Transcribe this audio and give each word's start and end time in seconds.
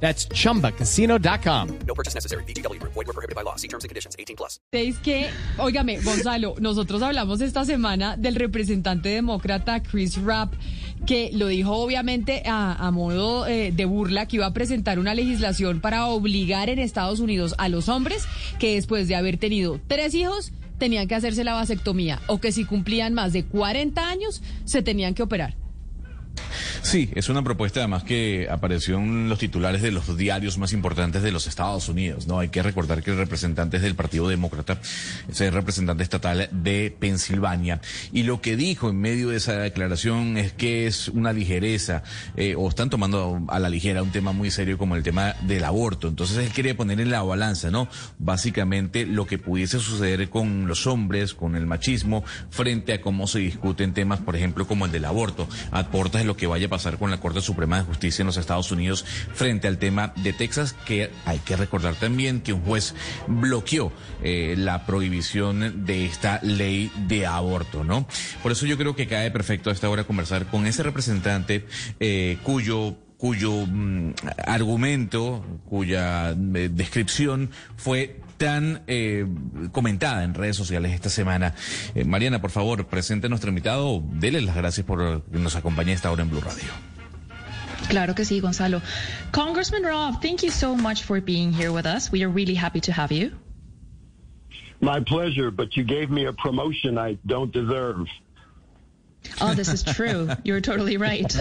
That's 0.00 0.28
chumbacasino.com. 0.28 1.78
No 1.86 1.94
purchase 1.94 2.14
necessary. 2.14 2.44
BGW. 2.44 2.80
Void 2.82 3.06
were 3.06 3.12
prohibited 3.12 3.34
by 3.34 3.42
law. 3.42 3.56
See 3.56 3.68
terms 3.68 3.84
and 3.84 3.88
conditions. 3.88 4.14
18 4.18 4.36
plus. 4.36 4.60
Es 4.72 4.98
que, 4.98 5.28
óigame, 5.58 5.98
Gonzalo, 6.02 6.54
nosotros 6.60 7.02
hablamos 7.02 7.40
esta 7.40 7.64
semana 7.64 8.16
del 8.16 8.34
representante 8.34 9.08
demócrata 9.08 9.82
Chris 9.82 10.16
Rapp, 10.22 10.52
que 11.06 11.30
lo 11.32 11.48
dijo 11.48 11.72
obviamente 11.72 12.42
a, 12.46 12.74
a 12.74 12.90
modo 12.90 13.46
eh, 13.46 13.72
de 13.72 13.84
burla, 13.86 14.26
que 14.26 14.36
iba 14.36 14.46
a 14.46 14.52
presentar 14.52 14.98
una 14.98 15.14
legislación 15.14 15.80
para 15.80 16.06
obligar 16.06 16.68
en 16.68 16.78
Estados 16.78 17.20
Unidos 17.20 17.54
a 17.58 17.68
los 17.68 17.88
hombres 17.88 18.26
que 18.58 18.74
después 18.74 19.08
de 19.08 19.16
haber 19.16 19.38
tenido 19.38 19.80
tres 19.86 20.14
hijos 20.14 20.52
tenían 20.78 21.08
que 21.08 21.14
hacerse 21.14 21.44
la 21.44 21.54
vasectomía 21.54 22.20
o 22.26 22.38
que 22.38 22.52
si 22.52 22.64
cumplían 22.64 23.14
más 23.14 23.32
de 23.32 23.44
40 23.44 24.08
años 24.08 24.42
se 24.64 24.82
tenían 24.82 25.14
que 25.14 25.22
operar. 25.22 25.56
Sí, 26.82 27.10
es 27.14 27.28
una 27.28 27.42
propuesta 27.42 27.80
además 27.80 28.04
que 28.04 28.48
apareció 28.50 28.98
en 28.98 29.28
los 29.28 29.38
titulares 29.38 29.82
de 29.82 29.90
los 29.90 30.16
diarios 30.16 30.58
más 30.58 30.72
importantes 30.72 31.22
de 31.22 31.32
los 31.32 31.46
Estados 31.46 31.88
Unidos, 31.88 32.26
¿no? 32.26 32.38
Hay 32.38 32.48
que 32.48 32.62
recordar 32.62 33.02
que 33.02 33.10
el 33.10 33.16
representante 33.16 33.76
es 33.76 33.82
del 33.82 33.94
Partido 33.94 34.28
Demócrata, 34.28 34.80
es 35.28 35.40
el 35.40 35.52
representante 35.52 36.02
estatal 36.02 36.48
de 36.52 36.94
Pensilvania, 36.98 37.80
y 38.12 38.22
lo 38.22 38.40
que 38.40 38.56
dijo 38.56 38.90
en 38.90 39.00
medio 39.00 39.30
de 39.30 39.36
esa 39.36 39.58
declaración 39.58 40.36
es 40.36 40.52
que 40.52 40.86
es 40.86 41.08
una 41.08 41.32
ligereza, 41.32 42.02
eh, 42.36 42.54
o 42.56 42.68
están 42.68 42.90
tomando 42.90 43.42
a 43.48 43.58
la 43.58 43.68
ligera 43.68 44.02
un 44.02 44.12
tema 44.12 44.32
muy 44.32 44.50
serio 44.50 44.78
como 44.78 44.96
el 44.96 45.02
tema 45.02 45.34
del 45.42 45.64
aborto. 45.64 46.08
Entonces 46.08 46.38
él 46.38 46.50
quiere 46.50 46.74
poner 46.74 47.00
en 47.00 47.10
la 47.10 47.22
balanza, 47.22 47.70
¿no? 47.70 47.88
Básicamente 48.18 49.06
lo 49.06 49.26
que 49.26 49.38
pudiese 49.38 49.78
suceder 49.80 50.28
con 50.30 50.66
los 50.66 50.86
hombres, 50.86 51.34
con 51.34 51.56
el 51.56 51.66
machismo, 51.66 52.24
frente 52.50 52.92
a 52.92 53.00
cómo 53.00 53.26
se 53.26 53.40
discuten 53.40 53.94
temas, 53.94 54.20
por 54.20 54.36
ejemplo, 54.36 54.66
como 54.66 54.86
el 54.86 54.92
del 54.92 55.04
aborto. 55.04 55.48
Aportas 55.70 56.24
lo 56.24 56.36
que 56.36 56.46
vaya 56.46 56.65
pasar 56.68 56.98
con 56.98 57.10
la 57.10 57.18
Corte 57.20 57.40
Suprema 57.40 57.78
de 57.78 57.84
Justicia 57.84 58.22
en 58.22 58.26
los 58.26 58.36
Estados 58.36 58.70
Unidos 58.70 59.04
frente 59.34 59.68
al 59.68 59.78
tema 59.78 60.12
de 60.16 60.32
Texas, 60.32 60.74
que 60.86 61.10
hay 61.24 61.38
que 61.40 61.56
recordar 61.56 61.94
también 61.94 62.40
que 62.40 62.52
un 62.52 62.62
juez 62.62 62.94
bloqueó 63.26 63.92
eh, 64.22 64.54
la 64.56 64.86
prohibición 64.86 65.84
de 65.86 66.06
esta 66.06 66.40
ley 66.42 66.90
de 67.06 67.26
aborto, 67.26 67.84
¿no? 67.84 68.06
Por 68.42 68.52
eso 68.52 68.66
yo 68.66 68.76
creo 68.76 68.96
que 68.96 69.06
cae 69.06 69.30
perfecto 69.30 69.70
a 69.70 69.72
esta 69.72 69.88
hora 69.88 70.04
conversar 70.04 70.46
con 70.46 70.66
ese 70.66 70.82
representante 70.82 71.66
eh, 72.00 72.38
cuyo 72.42 72.96
cuyo 73.16 73.64
mm, 73.66 74.12
argumento, 74.46 75.44
cuya 75.68 76.30
eh, 76.30 76.68
descripción 76.70 77.50
fue 77.76 78.20
tan 78.36 78.82
eh, 78.86 79.26
comentada 79.72 80.24
en 80.24 80.34
redes 80.34 80.56
sociales 80.56 80.92
esta 80.92 81.08
semana. 81.10 81.54
Eh, 81.94 82.04
Mariana, 82.04 82.40
por 82.40 82.50
favor, 82.50 82.86
presente 82.86 83.26
a 83.26 83.30
nuestro 83.30 83.48
invitado. 83.50 84.02
Dele 84.04 84.40
las 84.40 84.56
gracias 84.56 84.86
por 84.86 85.22
que 85.22 85.38
nos 85.38 85.56
acompañe 85.56 85.92
esta 85.92 86.10
hora 86.10 86.22
en 86.22 86.30
Blue 86.30 86.40
Radio. 86.40 86.70
Claro 87.88 88.14
que 88.14 88.24
sí, 88.24 88.40
Gonzalo. 88.40 88.82
Congressman 89.32 89.84
Rob, 89.84 90.20
thank 90.20 90.42
you 90.42 90.50
so 90.50 90.74
much 90.74 91.04
for 91.04 91.20
being 91.20 91.52
here 91.52 91.70
with 91.70 91.86
us. 91.86 92.10
We 92.10 92.24
are 92.24 92.32
really 92.32 92.54
happy 92.54 92.80
to 92.80 92.92
have 92.92 93.12
you. 93.12 93.32
My 94.80 95.00
pleasure, 95.00 95.50
but 95.50 95.76
you 95.76 95.84
gave 95.84 96.10
me 96.10 96.26
a 96.26 96.32
promotion 96.32 96.98
I 96.98 97.16
don't 97.26 97.52
deserve. 97.52 98.06
Oh, 99.40 99.54
this 99.54 99.68
is 99.68 99.82
true. 99.82 100.28
You're 100.44 100.60
totally 100.60 100.96
right. 100.98 101.34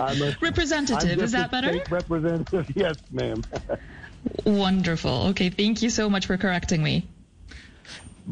I'm 0.00 0.22
a- 0.22 0.36
representative, 0.42 1.18
I'm 1.18 1.24
is 1.24 1.32
that 1.32 1.50
better? 1.50 1.72
state 1.72 1.90
Representative, 1.90 2.70
yes, 2.74 2.96
ma'am. 3.10 3.42
Wonderful. 4.44 5.28
Okay, 5.30 5.50
thank 5.50 5.82
you 5.82 5.90
so 5.90 6.08
much 6.08 6.26
for 6.26 6.36
correcting 6.36 6.82
me. 6.82 7.06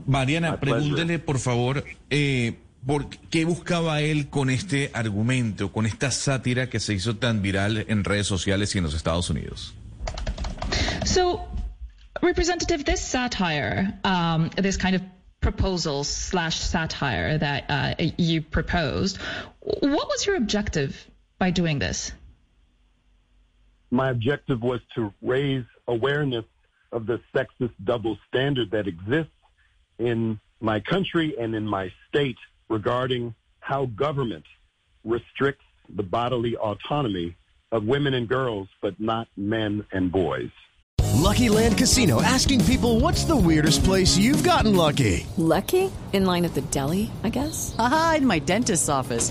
Mariana, 0.06 0.52
My 0.52 0.56
pleasure. 0.56 0.94
pregúntele, 0.94 1.18
por 1.18 1.38
favor, 1.38 1.84
eh, 2.10 2.52
por 2.86 3.08
qué 3.30 3.44
buscaba 3.44 4.00
él 4.00 4.28
con 4.30 4.48
este 4.50 4.90
argumento, 4.94 5.70
con 5.70 5.86
esta 5.86 6.10
sátira 6.10 6.68
que 6.70 6.80
se 6.80 6.94
hizo 6.94 7.16
tan 7.16 7.42
viral 7.42 7.84
en 7.88 8.04
redes 8.04 8.26
sociales 8.26 8.74
y 8.74 8.78
en 8.78 8.84
los 8.84 8.94
Estados 8.94 9.28
Unidos. 9.30 9.74
So, 11.04 11.46
Representative, 12.22 12.84
this 12.84 13.00
satire, 13.00 13.98
um, 14.04 14.48
this 14.56 14.76
kind 14.76 14.94
of 14.94 15.02
proposal 15.40 16.04
slash 16.04 16.56
satire 16.56 17.36
that 17.36 17.64
uh, 17.68 17.94
you 18.16 18.42
proposed, 18.42 19.16
what 19.60 20.08
was 20.08 20.24
your 20.24 20.36
objective 20.36 20.94
by 21.38 21.50
doing 21.50 21.80
this? 21.80 22.12
My 23.90 24.10
objective 24.10 24.62
was 24.62 24.80
to 24.94 25.12
raise 25.20 25.64
awareness 25.92 26.44
of 26.90 27.06
the 27.06 27.20
sexist 27.34 27.74
double 27.84 28.18
standard 28.28 28.70
that 28.70 28.86
exists 28.86 29.32
in 29.98 30.40
my 30.60 30.80
country 30.80 31.34
and 31.38 31.54
in 31.54 31.66
my 31.66 31.92
state 32.08 32.38
regarding 32.68 33.34
how 33.60 33.86
government 33.86 34.44
restricts 35.04 35.64
the 35.94 36.02
bodily 36.02 36.56
autonomy 36.56 37.36
of 37.70 37.84
women 37.84 38.14
and 38.14 38.28
girls, 38.28 38.68
but 38.80 38.98
not 39.00 39.28
men 39.36 39.84
and 39.92 40.12
boys. 40.12 40.50
Lucky 41.14 41.48
Land 41.48 41.78
Casino 41.78 42.20
asking 42.20 42.62
people 42.64 43.00
what's 43.00 43.24
the 43.24 43.36
weirdest 43.36 43.84
place 43.84 44.16
you've 44.16 44.42
gotten 44.42 44.74
lucky? 44.74 45.26
Lucky? 45.36 45.90
In 46.12 46.26
line 46.26 46.44
at 46.44 46.54
the 46.54 46.62
deli, 46.62 47.10
I 47.22 47.28
guess? 47.30 47.74
Aha, 47.78 48.14
in 48.18 48.26
my 48.26 48.38
dentist's 48.38 48.88
office. 48.88 49.30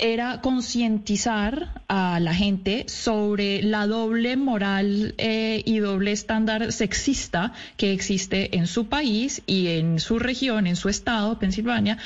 era 0.00 0.40
concientizar 0.40 1.82
a 1.86 2.18
la 2.20 2.34
gente 2.34 2.86
sobre 2.88 3.62
la 3.62 3.86
doble 3.86 4.36
moral 4.36 5.14
eh, 5.18 5.62
y 5.64 5.78
doble 5.78 6.12
estándar 6.12 6.72
sexista 6.72 7.52
que 7.76 7.92
existe 7.92 8.56
en 8.56 8.66
su 8.66 8.88
país 8.88 9.42
y 9.46 9.68
en 9.68 10.00
su 10.00 10.18
región, 10.18 10.66
en 10.66 10.76
su 10.76 10.88
estado, 10.88 11.38
Pensilvania, 11.38 11.98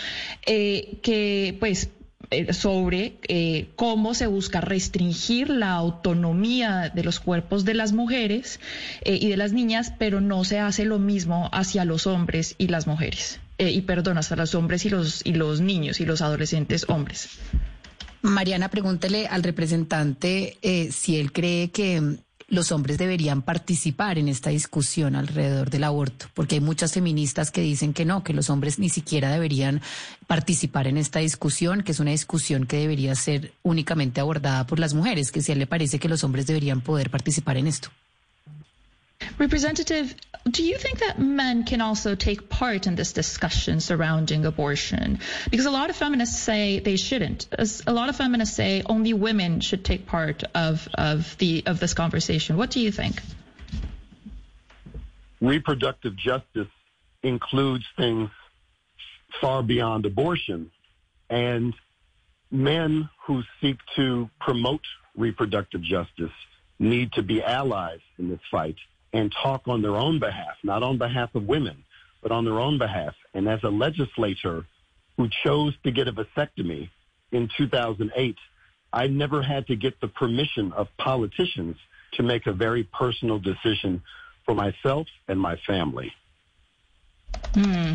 eh, 0.44 0.98
que 1.02 1.56
pues 1.60 1.88
eh, 2.30 2.52
sobre 2.52 3.18
eh, 3.28 3.68
cómo 3.76 4.14
se 4.14 4.26
busca 4.26 4.60
restringir 4.60 5.50
la 5.50 5.72
autonomía 5.72 6.90
de 6.94 7.04
los 7.04 7.20
cuerpos 7.20 7.64
de 7.64 7.74
las 7.74 7.92
mujeres 7.92 8.60
eh, 9.02 9.18
y 9.20 9.28
de 9.28 9.36
las 9.36 9.52
niñas, 9.52 9.92
pero 9.98 10.20
no 10.20 10.44
se 10.44 10.58
hace 10.58 10.84
lo 10.84 10.98
mismo 10.98 11.48
hacia 11.52 11.84
los 11.84 12.06
hombres 12.06 12.54
y 12.58 12.68
las 12.68 12.86
mujeres. 12.86 13.40
Eh, 13.58 13.70
y 13.70 13.82
perdón, 13.82 14.18
hacia 14.18 14.36
los 14.36 14.54
hombres 14.54 14.84
y 14.84 14.90
los, 14.90 15.24
y 15.24 15.34
los 15.34 15.60
niños 15.60 16.00
y 16.00 16.06
los 16.06 16.22
adolescentes 16.22 16.86
hombres. 16.88 17.28
Mariana, 18.24 18.70
pregúntele 18.70 19.26
al 19.26 19.42
representante 19.42 20.56
eh, 20.62 20.90
si 20.90 21.18
él 21.20 21.30
cree 21.30 21.70
que 21.70 22.00
mm, 22.00 22.16
los 22.48 22.72
hombres 22.72 22.96
deberían 22.96 23.42
participar 23.42 24.16
en 24.16 24.28
esta 24.28 24.48
discusión 24.48 25.14
alrededor 25.14 25.68
del 25.68 25.84
aborto, 25.84 26.26
porque 26.32 26.54
hay 26.54 26.62
muchas 26.62 26.94
feministas 26.94 27.50
que 27.50 27.60
dicen 27.60 27.92
que 27.92 28.06
no, 28.06 28.24
que 28.24 28.32
los 28.32 28.48
hombres 28.48 28.78
ni 28.78 28.88
siquiera 28.88 29.30
deberían 29.30 29.82
participar 30.26 30.86
en 30.86 30.96
esta 30.96 31.18
discusión, 31.18 31.82
que 31.82 31.92
es 31.92 32.00
una 32.00 32.12
discusión 32.12 32.64
que 32.64 32.78
debería 32.78 33.14
ser 33.14 33.52
únicamente 33.62 34.22
abordada 34.22 34.66
por 34.66 34.78
las 34.78 34.94
mujeres, 34.94 35.30
que 35.30 35.42
si 35.42 35.52
a 35.52 35.54
él 35.54 35.58
le 35.58 35.66
parece 35.66 35.98
que 35.98 36.08
los 36.08 36.24
hombres 36.24 36.46
deberían 36.46 36.80
poder 36.80 37.10
participar 37.10 37.58
en 37.58 37.66
esto. 37.66 37.90
Representative, 39.38 40.14
do 40.48 40.62
you 40.62 40.78
think 40.78 41.00
that 41.00 41.18
men 41.18 41.64
can 41.64 41.80
also 41.80 42.14
take 42.14 42.48
part 42.48 42.86
in 42.86 42.94
this 42.94 43.12
discussion 43.12 43.80
surrounding 43.80 44.44
abortion? 44.44 45.18
Because 45.50 45.66
a 45.66 45.70
lot 45.70 45.90
of 45.90 45.96
feminists 45.96 46.38
say 46.38 46.78
they 46.78 46.96
shouldn't. 46.96 47.48
A 47.86 47.92
lot 47.92 48.08
of 48.08 48.16
feminists 48.16 48.54
say 48.54 48.82
only 48.86 49.12
women 49.12 49.60
should 49.60 49.84
take 49.84 50.06
part 50.06 50.44
of, 50.54 50.88
of 50.94 51.36
the 51.38 51.64
of 51.66 51.80
this 51.80 51.94
conversation. 51.94 52.56
What 52.56 52.70
do 52.70 52.80
you 52.80 52.92
think? 52.92 53.20
Reproductive 55.40 56.14
justice 56.16 56.68
includes 57.22 57.84
things 57.96 58.30
far 59.40 59.62
beyond 59.62 60.06
abortion. 60.06 60.70
And 61.28 61.74
men 62.50 63.08
who 63.26 63.42
seek 63.60 63.78
to 63.96 64.30
promote 64.40 64.84
reproductive 65.16 65.82
justice 65.82 66.32
need 66.78 67.12
to 67.12 67.22
be 67.22 67.42
allies 67.42 68.00
in 68.18 68.28
this 68.28 68.40
fight 68.50 68.76
and 69.14 69.32
talk 69.42 69.62
on 69.66 69.80
their 69.80 69.94
own 69.94 70.18
behalf, 70.18 70.56
not 70.64 70.82
on 70.82 70.98
behalf 70.98 71.34
of 71.34 71.44
women, 71.44 71.84
but 72.20 72.32
on 72.32 72.44
their 72.44 72.60
own 72.60 72.78
behalf. 72.78 73.14
And 73.32 73.48
as 73.48 73.60
a 73.62 73.70
legislator 73.70 74.66
who 75.16 75.28
chose 75.44 75.72
to 75.84 75.92
get 75.92 76.08
a 76.08 76.12
vasectomy 76.12 76.90
in 77.30 77.48
2008, 77.56 78.36
I 78.92 79.06
never 79.06 79.40
had 79.40 79.68
to 79.68 79.76
get 79.76 80.00
the 80.00 80.08
permission 80.08 80.72
of 80.72 80.88
politicians 80.98 81.76
to 82.14 82.24
make 82.24 82.46
a 82.46 82.52
very 82.52 82.84
personal 82.84 83.38
decision 83.38 84.02
for 84.44 84.54
myself 84.54 85.06
and 85.28 85.40
my 85.40 85.56
family. 85.66 86.12
Mm. 87.54 87.94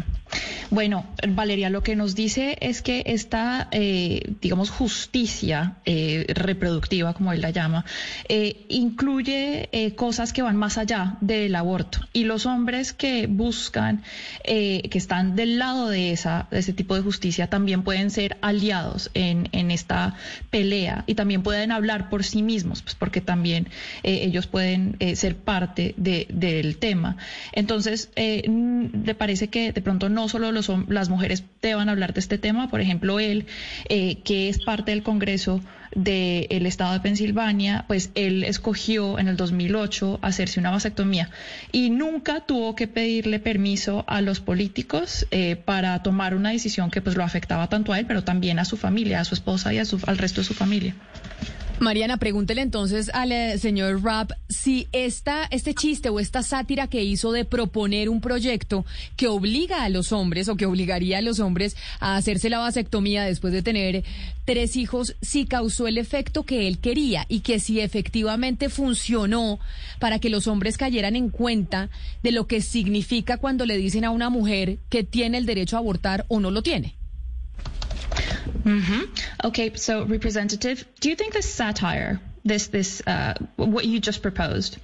Bueno, 0.72 1.08
Valeria, 1.28 1.70
lo 1.72 1.82
que 1.82 1.96
nos 1.96 2.14
dice 2.14 2.58
es 2.62 2.84
que 2.84 3.04
esta, 3.08 3.68
eh, 3.72 4.34
digamos, 4.40 4.70
justicia 4.70 5.78
eh, 5.86 6.28
reproductiva, 6.30 7.14
como 7.14 7.34
él 7.34 7.42
la 7.42 7.50
llama, 7.50 7.86
eh, 8.28 8.66
incluye 8.70 9.70
cosas 9.96 10.32
que 10.32 10.44
van 10.44 10.56
más 10.56 10.78
allá 10.78 11.18
del 11.22 11.56
aborto. 11.56 12.00
Y 12.14 12.26
los 12.26 12.46
hombres 12.46 12.94
que 12.94 13.26
buscan, 13.28 14.04
que 14.44 14.90
están 14.94 15.36
del 15.36 15.58
lado 15.58 15.90
de, 15.90 16.12
esa, 16.12 16.48
de 16.52 16.60
ese 16.60 16.74
tipo 16.74 16.96
de 16.96 17.02
justicia, 17.02 17.48
también 17.48 17.84
pueden 17.84 18.12
ser 18.12 18.38
aliados 18.42 19.10
en, 19.14 19.50
en 19.52 19.72
esta 19.72 20.16
pelea 20.50 21.04
y 21.08 21.16
también 21.16 21.42
pueden 21.42 21.72
hablar 21.72 22.10
por 22.10 22.24
sí 22.24 22.44
mismos, 22.44 22.82
pues 22.82 22.96
porque 22.96 23.22
también 23.22 23.70
ellos 24.04 24.48
pueden 24.48 24.98
ser 25.16 25.36
parte 25.36 25.96
de, 25.98 26.28
del 26.30 26.78
tema. 26.78 27.18
Entonces, 27.54 28.10
le 28.16 29.16
parece 29.30 29.50
que 29.50 29.72
de 29.72 29.81
pronto 29.81 30.10
no 30.10 30.28
solo 30.28 30.52
los, 30.52 30.72
las 30.88 31.10
mujeres 31.10 31.44
deban 31.62 31.88
hablar 31.88 32.16
de 32.16 32.20
este 32.20 32.40
tema, 32.40 32.68
por 32.68 32.81
ejemplo, 32.81 33.20
él, 33.20 33.46
eh, 33.88 34.16
que 34.24 34.50
es 34.50 34.58
parte 34.64 34.90
del 34.90 35.04
Congreso 35.04 35.62
del 35.94 36.66
estado 36.66 36.94
de 36.94 37.00
Pensilvania, 37.00 37.86
pues 37.88 38.10
él 38.16 38.44
escogió 38.44 39.20
en 39.20 39.28
el 39.28 39.38
2008 39.38 40.18
hacerse 40.24 40.60
una 40.60 40.72
vasectomía 40.72 41.30
y 41.72 41.92
nunca 41.92 42.40
tuvo 42.42 42.74
que 42.76 42.88
pedirle 42.88 43.38
permiso 43.40 44.04
a 44.08 44.22
los 44.22 44.40
políticos 44.40 45.28
eh, 45.30 45.56
para 45.64 46.02
tomar 46.02 46.34
una 46.34 46.50
decisión 46.50 46.90
que 46.90 47.02
pues 47.02 47.16
lo 47.16 47.24
afectaba 47.24 47.68
tanto 47.70 47.94
a 47.94 48.00
él, 48.00 48.08
pero 48.08 48.24
también 48.24 48.58
a 48.58 48.66
su 48.66 48.78
familia, 48.78 49.20
a 49.20 49.26
su 49.26 49.36
esposa 49.36 49.72
y 49.74 49.78
a 49.78 49.86
su- 49.86 50.00
al 50.08 50.18
resto 50.18 50.42
de 50.42 50.46
su 50.46 50.56
familia. 50.56 50.96
Mariana, 51.80 52.18
pregúntele 52.18 52.62
entonces 52.62 53.10
al 53.14 53.31
eh, 53.31 53.58
señor 53.58 54.04
Rapp 54.04 54.31
si 54.50 54.88
esta, 54.92 55.46
este 55.50 55.74
chiste 55.74 56.10
o 56.10 56.20
esta 56.20 56.44
sátira 56.44 56.88
que 56.88 57.04
hizo 57.04 57.31
de 57.31 57.46
proponer 57.46 58.10
un 58.10 58.20
proyecto 58.20 58.86
que 59.16 59.28
obliga 59.28 59.84
a 59.84 59.90
los 59.90 60.12
hombres 60.12 60.50
o 60.50 60.58
que 60.58 60.66
obligaría 60.66 61.20
a 61.20 61.22
los 61.22 61.40
hombres 61.40 61.78
a 62.02 62.18
hacerse 62.18 62.50
la 62.50 62.60
vasectomía 62.60 63.24
después 63.24 63.54
de 63.54 63.62
tener 63.62 64.04
tres 64.44 64.76
hijos, 64.76 65.16
si 65.22 65.46
causó 65.46 65.88
el 65.88 65.98
efecto 65.98 66.44
que 66.44 66.68
él 66.68 66.80
quería 66.80 67.26
y 67.30 67.42
que 67.42 67.60
si 67.60 67.80
efectivamente 67.80 68.68
funcionó 68.70 69.60
para 70.00 70.20
que 70.20 70.30
los 70.30 70.48
hombres 70.48 70.78
cayeran 70.78 71.16
en 71.16 71.30
cuenta 71.30 71.90
de 72.24 72.31
lo 72.31 72.48
que 72.48 72.62
significa 72.62 73.38
cuando 73.38 73.66
le 73.66 73.78
dicen 73.78 74.04
a 74.04 74.12
una 74.12 74.30
mujer 74.30 74.80
que 74.90 75.04
tiene 75.04 75.38
el 75.38 75.46
derecho 75.46 75.78
a 75.78 75.80
abortar 75.80 76.26
o 76.28 76.40
no 76.40 76.52
lo 76.52 76.62
tiene. 76.62 76.96
Okay, 79.44 79.74
so 79.76 80.04
representative, 80.04 80.86
do 81.00 81.10
you 81.10 81.16
think 81.16 81.34
this 81.34 81.52
satire, 81.52 82.20
this 82.44 82.68
this 82.68 83.02
uh, 83.08 83.36
what 83.56 83.86
you 83.86 84.00
just 84.00 84.22
proposed, 84.22 84.78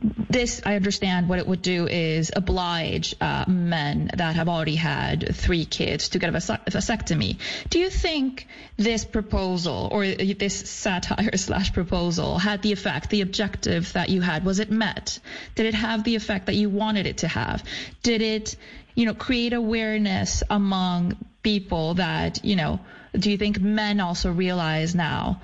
this 0.00 0.62
I 0.64 0.76
understand 0.76 1.28
what 1.28 1.38
it 1.38 1.46
would 1.46 1.62
do 1.62 1.86
is 1.86 2.30
oblige 2.34 3.14
uh, 3.20 3.44
men 3.48 4.10
that 4.16 4.36
have 4.36 4.48
already 4.48 4.76
had 4.76 5.34
three 5.34 5.64
kids 5.64 6.10
to 6.10 6.18
get 6.18 6.28
a 6.28 6.32
vasectomy. 6.32 7.38
Do 7.68 7.78
you 7.78 7.90
think 7.90 8.46
this 8.76 9.04
proposal 9.04 9.88
or 9.90 10.06
this 10.06 10.70
satire 10.70 11.30
slash 11.36 11.72
proposal 11.72 12.38
had 12.38 12.62
the 12.62 12.72
effect, 12.72 13.10
the 13.10 13.22
objective 13.22 13.92
that 13.94 14.08
you 14.08 14.20
had? 14.20 14.44
Was 14.44 14.58
it 14.58 14.70
met? 14.70 15.18
Did 15.54 15.66
it 15.66 15.74
have 15.74 16.04
the 16.04 16.14
effect 16.14 16.46
that 16.46 16.54
you 16.54 16.68
wanted 16.68 17.06
it 17.06 17.18
to 17.18 17.28
have? 17.28 17.64
Did 18.02 18.22
it, 18.22 18.56
you 18.94 19.06
know, 19.06 19.14
create 19.14 19.52
awareness 19.52 20.42
among 20.48 21.16
people 21.42 21.94
that, 21.94 22.44
you 22.44 22.56
know, 22.56 22.80
do 23.18 23.30
you 23.30 23.38
think 23.38 23.60
men 23.60 24.00
also 24.00 24.30
realize 24.32 24.94
now 24.94 25.40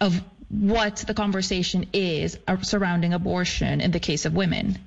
of 0.00 0.20
what 0.48 0.96
the 0.96 1.14
conversation 1.14 1.88
is 1.92 2.38
uh, 2.46 2.60
surrounding 2.62 3.14
abortion 3.14 3.80
in 3.80 3.90
the 3.90 4.00
case 4.00 4.24
of 4.26 4.34
women? 4.34 4.78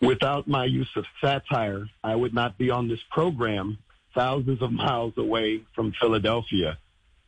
Without 0.00 0.48
my 0.48 0.64
use 0.64 0.90
of 0.96 1.04
satire, 1.20 1.86
I 2.02 2.16
would 2.16 2.34
not 2.34 2.58
be 2.58 2.70
on 2.70 2.88
this 2.88 2.98
program 3.10 3.78
thousands 4.14 4.60
of 4.60 4.72
miles 4.72 5.16
away 5.16 5.62
from 5.74 5.92
Philadelphia. 5.92 6.78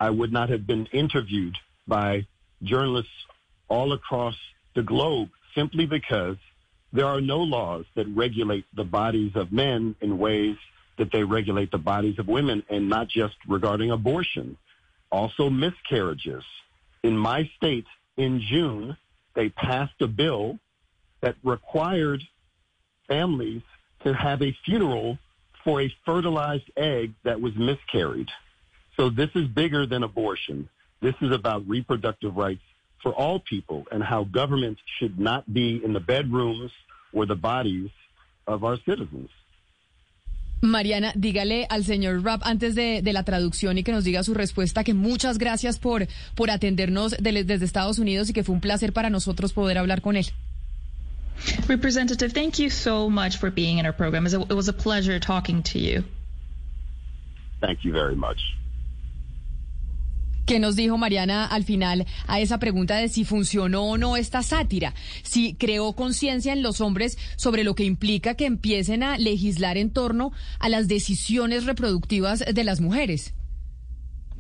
I 0.01 0.11
would 0.11 0.33
not 0.33 0.49
have 0.49 0.67
been 0.67 0.87
interviewed 0.87 1.56
by 1.87 2.27
journalists 2.62 3.12
all 3.69 3.93
across 3.93 4.35
the 4.75 4.83
globe 4.83 5.31
simply 5.55 5.87
because 5.87 6.37
there 6.93 7.06
are 7.06 7.21
no 7.21 7.39
laws 7.39 7.85
that 7.95 8.09
regulate 8.09 8.65
the 8.75 8.85
bodies 8.85 9.33
of 9.37 9.53
men 9.53 9.95
in 10.01 10.19
ways 10.19 10.56
that 10.99 11.11
they 11.12 11.25
regulate 11.25 11.70
the 11.70 11.79
bodies 11.79 12.19
of 12.19 12.29
women 12.29 12.62
and 12.69 12.88
not 12.88 13.08
just 13.08 13.35
regarding 13.49 13.91
abortion, 13.91 14.56
also 15.11 15.50
miscarriages. 15.50 16.44
In 17.02 17.17
my 17.17 17.50
state 17.56 17.87
in 18.17 18.41
June, 18.41 18.96
they 19.35 19.49
passed 19.49 20.00
a 20.00 20.06
bill 20.06 20.58
that 21.20 21.37
required 21.43 22.23
families 23.08 23.62
to 24.05 24.14
have 24.14 24.43
a 24.43 24.56
funeral 24.64 25.19
for 25.64 25.81
a 25.81 25.93
fertilized 26.05 26.70
egg 26.76 27.14
that 27.25 27.41
was 27.41 27.55
miscarried. 27.56 28.29
So 28.96 29.11
this 29.11 29.31
is 29.35 29.49
bigger 29.49 29.87
than 29.87 30.02
abortion. 30.02 30.69
This 31.00 31.14
is 31.20 31.32
about 31.32 31.69
reproductive 31.69 32.37
rights 32.37 32.62
for 33.02 33.12
all 33.12 33.41
people 33.41 33.85
and 33.91 34.02
how 34.02 34.25
government 34.25 34.79
should 34.99 35.19
not 35.19 35.52
be 35.52 35.82
in 35.85 35.93
the 35.93 36.00
bedrooms 36.00 36.70
or 37.12 37.26
the 37.26 37.35
bodies 37.35 37.91
of 38.46 38.64
our 38.64 38.79
citizens. 38.87 39.31
Mariana, 40.65 41.13
dígale 41.15 41.67
al 41.69 41.85
señor 41.85 42.23
Rapp 42.23 42.43
antes 42.45 42.75
de, 42.75 43.01
de, 43.03 43.13
la 43.13 43.23
traducción 43.23 43.79
y 43.79 43.85
que 43.85 43.93
nos 43.93 44.05
diga 44.05 44.23
su 44.23 44.35
respuesta 44.35 44.85
que 44.85 44.95
muchas 44.95 45.39
gracias 45.39 45.79
por, 45.79 46.07
por 46.35 46.51
atendernos 46.51 47.13
de, 47.19 47.45
desde 47.45 47.65
Estados 47.65 47.99
Unidos 47.99 48.31
y 48.31 48.33
que 48.33 48.45
fue 48.45 48.55
un 48.55 48.61
placer 48.61 48.93
para 48.93 49.11
nosotros 49.11 49.53
poder 49.53 49.79
hablar 49.79 50.01
con 50.01 50.17
él. 50.17 50.27
Representative, 51.69 52.33
thank 52.33 52.59
you 52.59 52.71
so 52.71 53.11
much 53.11 53.39
for 53.39 53.51
being 53.51 53.79
in 53.79 53.87
our 53.87 53.95
program. 53.95 54.27
It 54.27 54.55
was 54.55 54.69
a 54.69 54.73
pleasure 54.73 55.19
talking 55.19 55.63
to 55.65 55.79
you. 55.79 56.05
Thank 57.61 57.85
you 57.85 57.93
very 57.93 58.15
much. 58.15 58.39
¿Qué 60.46 60.58
nos 60.58 60.76
dijo 60.76 60.99
Mariana 60.99 61.46
al 61.46 61.64
final 61.64 62.06
a 62.26 62.38
esa 62.38 62.58
pregunta 62.58 62.96
de 62.96 63.08
si 63.08 63.25
funcionó 63.25 63.85
o 63.85 63.96
no 63.96 64.19
esta 64.19 64.43
sátira? 64.43 64.93
Si 65.23 65.55
creó 65.55 65.94
conciencia 65.94 66.52
en 66.52 66.62
los 66.62 66.82
hombres 66.82 67.17
sobre 67.37 67.64
lo 67.64 67.75
que 67.75 67.85
implica 67.85 68.35
que 68.35 68.44
empiecen 68.44 69.02
a 69.02 69.17
legislar 69.17 69.79
en 69.79 69.91
torno 69.91 70.32
a 70.58 70.69
las 70.69 70.87
decisiones 70.87 71.65
reproductivas 71.65 72.41
de 72.41 72.65
las 72.65 72.82
mujeres. 72.82 73.32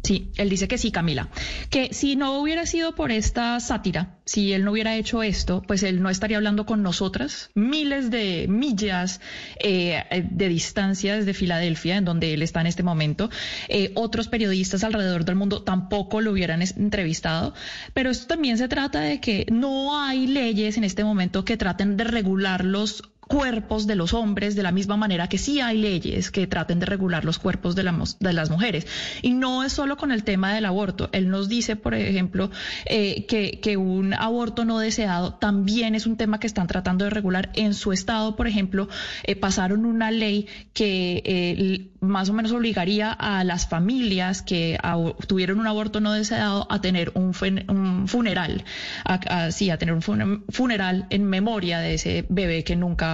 Sí, 0.04 0.30
él 0.36 0.50
dice 0.50 0.68
que 0.68 0.76
sí, 0.76 0.92
Camila. 0.92 1.30
Que 1.70 1.94
si 1.94 2.14
no 2.14 2.38
hubiera 2.38 2.66
sido 2.66 2.94
por 2.94 3.10
esta 3.10 3.58
sátira, 3.58 4.18
si 4.26 4.52
él 4.52 4.62
no 4.62 4.72
hubiera 4.72 4.96
hecho 4.96 5.22
esto, 5.22 5.62
pues 5.66 5.82
él 5.82 6.02
no 6.02 6.10
estaría 6.10 6.36
hablando 6.36 6.66
con 6.66 6.82
nosotras, 6.82 7.50
miles 7.54 8.10
de 8.10 8.44
millas 8.46 9.22
eh, 9.58 10.04
de 10.30 10.48
distancia 10.48 11.16
desde 11.16 11.32
Filadelfia, 11.32 11.96
en 11.96 12.04
donde 12.04 12.34
él 12.34 12.42
está 12.42 12.60
en 12.60 12.66
este 12.66 12.82
momento. 12.82 13.30
Eh, 13.68 13.92
otros 13.94 14.28
periodistas 14.28 14.84
alrededor 14.84 15.24
del 15.24 15.36
mundo 15.36 15.62
tampoco 15.62 16.20
lo 16.20 16.32
hubieran 16.32 16.60
entrevistado. 16.60 17.54
Pero 17.94 18.10
esto 18.10 18.26
también 18.26 18.58
se 18.58 18.68
trata 18.68 19.00
de 19.00 19.20
que 19.20 19.46
no 19.50 19.98
hay 19.98 20.26
leyes 20.26 20.76
en 20.76 20.84
este 20.84 21.02
momento 21.02 21.46
que 21.46 21.56
traten 21.56 21.96
de 21.96 22.04
regular 22.04 22.62
los 22.62 23.02
cuerpos 23.26 23.86
de 23.86 23.96
los 23.96 24.14
hombres 24.14 24.54
de 24.54 24.62
la 24.62 24.72
misma 24.72 24.96
manera 24.96 25.28
que 25.28 25.38
sí 25.38 25.60
hay 25.60 25.78
leyes 25.78 26.30
que 26.30 26.46
traten 26.46 26.80
de 26.80 26.86
regular 26.86 27.24
los 27.24 27.38
cuerpos 27.38 27.74
de, 27.74 27.82
de 28.20 28.32
las 28.32 28.50
mujeres. 28.50 28.86
Y 29.22 29.32
no 29.32 29.64
es 29.64 29.72
solo 29.72 29.96
con 29.96 30.12
el 30.12 30.24
tema 30.24 30.54
del 30.54 30.66
aborto. 30.66 31.08
Él 31.12 31.28
nos 31.28 31.48
dice, 31.48 31.76
por 31.76 31.94
ejemplo, 31.94 32.50
eh, 32.86 33.26
que, 33.26 33.74
un 33.76 34.14
aborto 34.14 34.64
no 34.64 34.78
deseado 34.78 35.34
también 35.34 35.94
es 35.94 36.06
un 36.06 36.16
tema 36.16 36.38
que 36.38 36.46
están 36.46 36.66
tratando 36.66 37.04
de 37.04 37.10
regular. 37.10 37.50
En 37.54 37.74
su 37.74 37.92
estado, 37.92 38.36
por 38.36 38.46
ejemplo, 38.46 38.88
eh, 39.24 39.34
pasaron 39.34 39.84
una 39.84 40.10
ley 40.10 40.46
que 40.72 41.22
eh, 41.24 41.88
más 42.00 42.28
o 42.28 42.32
menos 42.32 42.52
obligaría 42.52 43.10
a 43.10 43.42
las 43.42 43.66
familias 43.66 44.42
que 44.42 44.78
tuvieron 45.26 45.58
un 45.58 45.66
aborto 45.66 46.00
no 46.00 46.12
deseado 46.12 46.66
a 46.70 46.80
tener 46.80 47.10
un, 47.14 47.32
un 47.68 48.06
funeral, 48.08 48.64
a, 49.04 49.14
a, 49.14 49.50
sí, 49.50 49.70
a 49.70 49.78
tener 49.78 49.94
un 49.94 50.02
funeral 50.48 51.06
en 51.10 51.24
memoria 51.24 51.80
de 51.80 51.94
ese 51.94 52.26
bebé 52.28 52.62
que 52.62 52.76
nunca 52.76 53.13